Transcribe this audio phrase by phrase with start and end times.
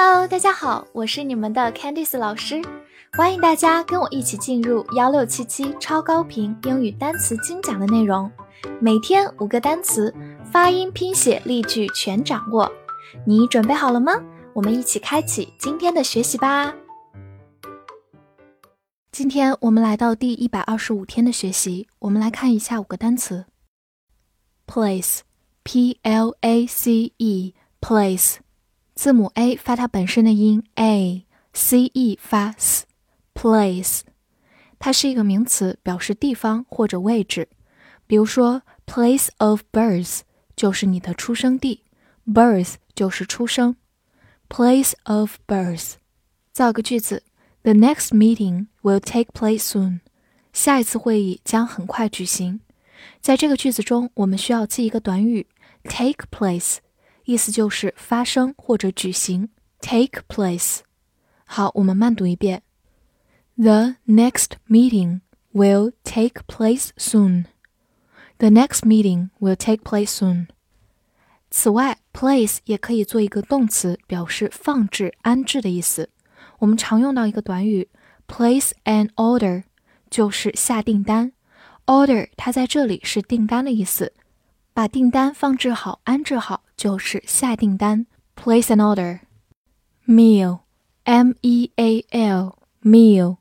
[0.00, 2.62] Hello，大家好，我是你们的 Candice 老师，
[3.14, 8.30] 欢迎大家跟我一起进入幺六七七超高频英语单词精讲的内容，
[8.80, 10.14] 每天五个单词，
[10.52, 12.70] 发音、拼写、例句全掌握。
[13.26, 14.12] 你准备好了吗？
[14.52, 16.72] 我们一起开启今天的学习吧。
[19.10, 23.46] 今天我们来到第一百二十五天的学习，我们来看一下五个单词
[24.64, 28.36] ：place，p l a c e，place。
[28.98, 34.00] 字母 a 发它本身的音 a，c e 发 s，place，
[34.80, 37.48] 它是一个名词，表示地方或者位置。
[38.08, 40.22] 比如说，place of birth
[40.56, 41.84] 就是你的出生地
[42.26, 43.76] ，birth 就是出生
[44.48, 45.92] ，place of birth。
[46.52, 47.22] 造个句子
[47.62, 50.00] ：The next meeting will take place soon。
[50.52, 52.58] 下一次会议将很快举行。
[53.20, 55.46] 在这个句子中，我们需要记一个短语
[55.84, 56.78] take place。
[57.28, 60.78] 意思就是发生或者举行，take place。
[61.44, 62.62] 好，我们慢读一遍。
[63.54, 65.20] The next meeting
[65.52, 67.44] will take place soon.
[68.38, 70.46] The next meeting will take place soon.
[71.50, 76.08] 此外，place 也可以做一个动词，表示放置、安置的意思。
[76.60, 77.90] 我们常用到一个短语
[78.26, 79.64] ，place an order，
[80.08, 81.32] 就是下订单。
[81.84, 84.14] order 它在这里是订单的意思。
[84.72, 88.05] 把订单放置好、安置好，就是下订单。
[88.35, 89.19] Place an order.
[90.05, 90.59] Meal,
[91.03, 93.37] M-E-A-L, meal,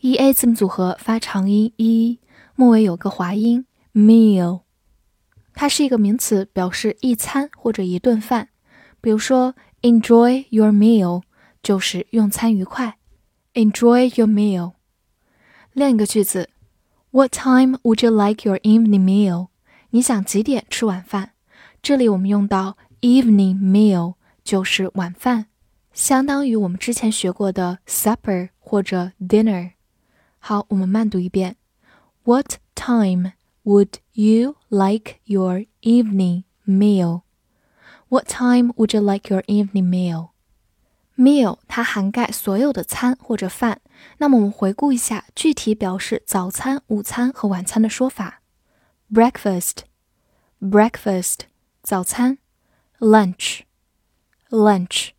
[0.00, 2.18] E-A 字母组合发长音 e，
[2.54, 3.66] 末尾有个滑音。
[3.94, 4.62] Meal，
[5.54, 8.48] 它是一个名词，表示一餐或者一顿饭。
[9.00, 11.22] 比如说，Enjoy your meal，
[11.62, 12.98] 就是用餐愉快。
[13.54, 14.74] Enjoy your meal。
[15.72, 16.50] 另一个句子，
[17.10, 19.48] What time would you like your evening meal？
[19.90, 21.32] 你想几点吃晚饭？
[21.82, 25.46] 这里我们用到 evening meal，就是晚饭，
[25.92, 29.72] 相当于我们之前学过的 supper 或者 dinner。
[30.38, 31.56] 好，我们慢读一遍。
[32.24, 33.32] What time
[33.64, 37.22] would you like your evening meal?
[38.08, 40.30] What time would you like your evening meal?
[41.16, 43.80] Meal 它涵盖所有的餐或者饭。
[44.18, 48.42] 那么我们回顾一下具体表示早餐、午餐和晚餐的说法。
[49.12, 49.78] breakfast,
[50.60, 51.40] breakfast
[51.86, 52.38] 早餐，
[52.98, 53.60] lunch,
[54.50, 55.10] lunch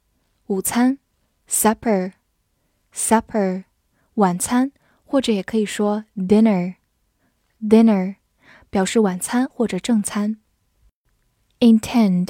[0.47, 0.99] 午餐，
[1.47, 2.13] supper,
[2.93, 3.65] supper
[4.15, 4.71] 晚餐，
[5.03, 6.75] 或者也可以说 dinner,
[7.61, 8.15] dinner
[8.69, 10.37] 表示晚餐或者正餐。
[11.59, 12.29] intend,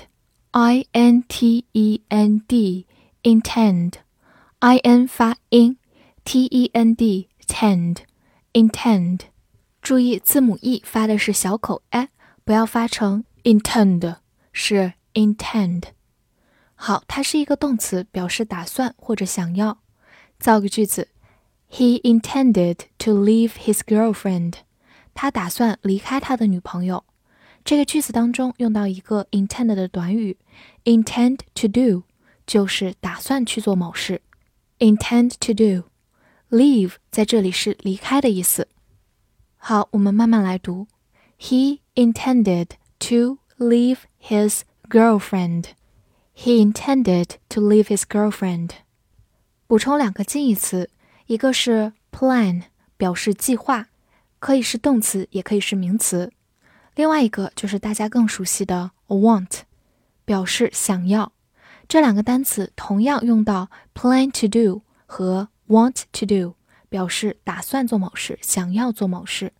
[0.51, 2.87] i n t e n d,
[3.23, 3.93] intend,
[4.59, 5.77] i n 发音，
[6.23, 7.97] t e n d, tend,
[8.53, 9.21] intend。
[9.81, 12.09] 注意字母 e 发的是小口 a，
[12.45, 14.17] 不要发成 intend，
[14.57, 15.83] 是 intend。
[16.75, 19.79] 好，它是一个动词，表示打算或者想要。
[20.39, 21.09] 造个句子：
[21.71, 24.55] He intended to leave his girlfriend。
[25.13, 27.05] 他打算离开他的女朋友。
[27.63, 30.37] 这个句子当中用到一个 intend 的短语，
[30.83, 32.03] intend to do，
[32.45, 34.21] 就是打算去做某事。
[34.79, 38.67] intend to do，leave 在这里是离开的意思。
[39.55, 40.87] 好，我们慢慢来读。
[41.39, 45.70] He intended to leave his girlfriend.
[46.34, 48.70] He intended to leave his girlfriend.
[49.66, 50.90] 补充两个近义词，
[51.26, 52.62] 一个是 plan，
[52.96, 53.88] 表示计划，
[54.38, 56.32] 可以是动词，也可以是名词。
[56.94, 59.60] 另外一个就是大家更熟悉的 want，
[60.24, 61.32] 表示想要。
[61.86, 66.54] 这两个单词同样用到 plan to do 和 want to do。
[66.90, 69.52] 表示打算做某事，想要做某事。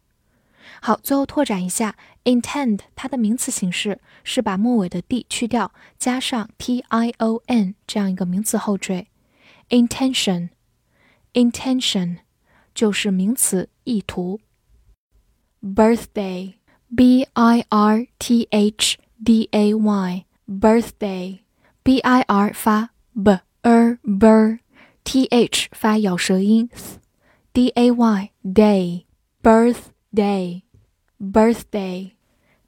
[0.81, 9.09] 好，最后拓展一下，intend 它的名词形式是把末尾的 d 去掉，加上 t i o n 这样一个名词后缀。
[9.71, 12.19] intention，intention
[12.75, 14.41] 就是名词意图。
[15.63, 24.59] birthday，b i r t h d a y，birthday，b i r 发 b er b er
[25.05, 26.71] t h 发咬舌音。
[27.53, 29.05] ，d a y day
[29.43, 30.63] birth Day,
[31.21, 32.13] birthday，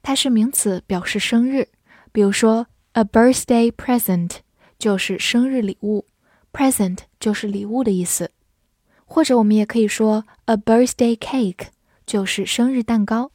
[0.02, 1.68] 它是名词，表示生日。
[2.12, 4.38] 比如说，a birthday present
[4.78, 6.06] 就是生日礼物
[6.52, 8.32] ，present 就是礼物的意思。
[9.04, 11.68] 或者我们也可以说，a birthday cake
[12.04, 13.32] 就是生日蛋糕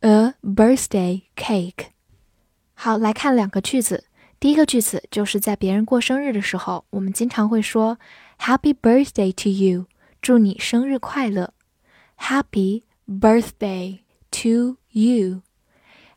[0.00, 1.86] ，a birthday cake。
[2.74, 4.04] 好，来看两个句子。
[4.38, 7.98] 第一个句子就是在别人过生日的时候，我们经常会说
[8.38, 9.86] ，Happy birthday to you。
[10.20, 11.54] 祝你生日快乐
[12.18, 13.99] ，Happy birthday
[14.31, 15.41] to you.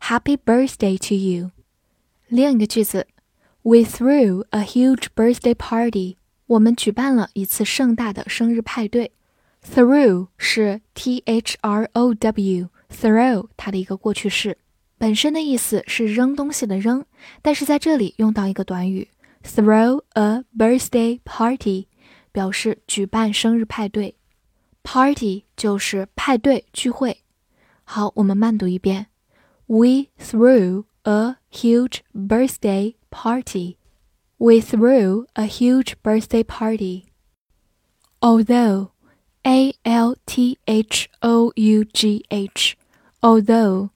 [0.01, 1.51] Happy birthday to you.
[2.29, 3.07] 另一个句子，
[3.63, 6.17] We threw a huge birthday party
[6.47, 9.13] 我们举办了一次盛大的生日派对。
[9.63, 14.59] Throw 是 T H R O W，throw 它的一个过去式，
[14.99, 17.07] 本身的意思是扔东西的扔，
[17.41, 19.09] 但是在这里用到一个短语，
[19.43, 21.87] throw a birthday party，
[22.31, 24.17] 表示举办生日派对。
[24.89, 27.23] Party 就是派对聚会。
[27.85, 29.07] 好，我们慢读一遍。
[29.67, 33.77] We threw a huge birthday party.
[34.37, 37.05] We threw a huge birthday party.
[38.21, 38.91] Although,
[39.43, 42.77] A L T H O U G H,
[43.21, 43.91] although,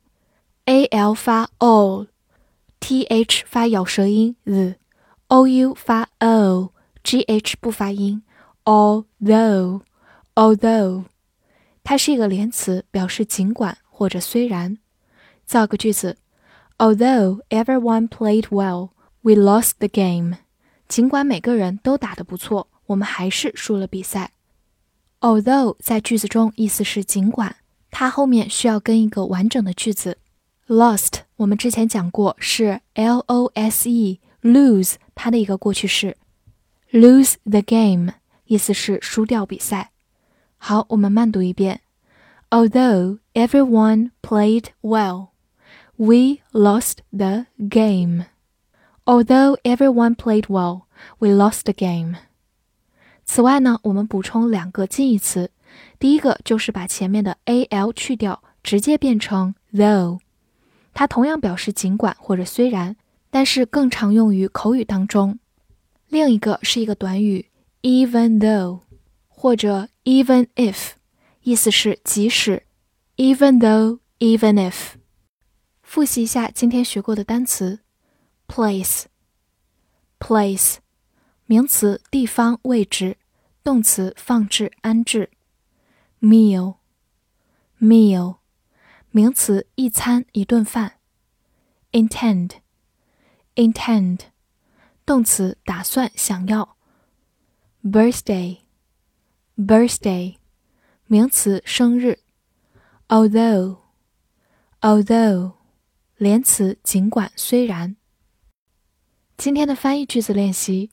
[0.66, 8.22] A L 发 o，T H 发咬舌音 z，O U 发 o，G H 不发音。
[8.64, 9.82] Although,
[10.35, 11.06] although，
[11.83, 14.77] 它是一个连词，表示尽管或者虽然。
[15.45, 16.18] 造个句子
[16.77, 18.89] ：Although everyone played well,
[19.21, 20.38] we lost the game.
[20.88, 24.31] 尽管每个人都打得不错，我们还是输了比赛。
[25.21, 27.56] Although 在句子中意思是尽管，
[27.91, 30.18] 它后面需要跟一个完整的句子。
[30.68, 36.18] Lost 我们之前讲过是 L O S E lose 它的一个过去式。
[36.91, 38.13] Lose the game
[38.45, 39.93] 意思是输掉比赛。
[40.62, 41.81] 好，我们慢读一遍。
[42.50, 45.28] Although everyone played well.
[45.96, 48.26] We lost the game.
[49.05, 50.82] Although everyone played well,
[51.19, 52.14] we lost the game.
[53.25, 55.50] 此外呢，我们补充两个近义词。
[55.99, 60.20] 第一个就是把前面的 al 去掉，直接变成 though。
[60.94, 62.96] 它同样表示尽管或者虽然，
[63.31, 65.38] 但是更常用于口语当中。
[66.08, 67.46] 另一个是一个短语
[67.82, 68.81] even though
[69.43, 70.93] 或者 even if，
[71.43, 72.64] 意思是即使。
[73.16, 74.93] even though, even if。
[75.82, 77.81] 复习一下今天学过的单词：
[78.46, 80.76] place，place，
[81.46, 83.16] 名词，地方、位置；
[83.64, 85.31] 动词，放置、安置。
[86.20, 88.37] meal，meal，
[89.10, 90.99] 名词，一餐、一顿饭。
[91.93, 94.20] intend，intend，
[95.06, 96.76] 动词，打算、想要。
[99.57, 100.35] Birthday，
[101.05, 102.19] 名词，生日。
[103.07, 105.53] although，although。
[106.17, 107.97] 连词，尽管，虽然。
[109.35, 110.91] 今天的翻译句子练习：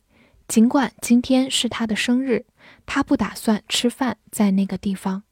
[0.48, 2.46] 尽管今天是他的生日，
[2.84, 5.22] 他不打算吃饭在那个地方。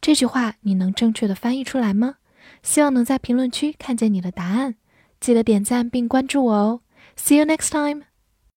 [0.00, 2.16] 这句话你能正确的翻译出来吗？
[2.62, 4.76] 希望能在评论区看见你的答案。
[5.20, 6.80] 记得点赞并关注我哦。
[7.16, 8.11] See you next time.